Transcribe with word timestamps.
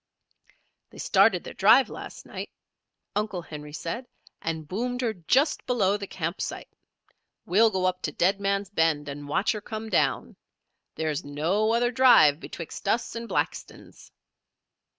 "They 0.89 0.97
started 0.97 1.43
their 1.43 1.53
drive 1.53 1.87
last 1.87 2.25
night," 2.25 2.49
Uncle 3.15 3.43
Henry 3.43 3.73
said, 3.73 4.07
"and 4.41 4.67
boomed 4.67 5.01
her 5.01 5.13
just 5.13 5.63
below 5.67 5.95
the 5.95 6.07
campsite. 6.07 6.67
We'll 7.45 7.69
go 7.69 7.85
up 7.85 8.01
to 8.01 8.11
Dead 8.11 8.39
Man's 8.41 8.71
Bend 8.71 9.07
and 9.07 9.27
watch 9.29 9.51
her 9.51 9.61
come 9.61 9.89
down. 9.91 10.37
There 10.95 11.11
is 11.11 11.23
no 11.23 11.71
other 11.75 11.91
drive 11.91 12.39
betwixt 12.39 12.87
us 12.87 13.15
and 13.15 13.27
Blackton's." 13.29 14.11